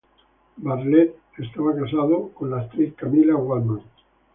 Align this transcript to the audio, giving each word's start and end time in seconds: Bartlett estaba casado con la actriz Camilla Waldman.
Bartlett 0.57 1.15
estaba 1.37 1.75
casado 1.75 2.29
con 2.31 2.49
la 2.49 2.61
actriz 2.61 2.95
Camilla 2.95 3.35
Waldman. 3.35 3.83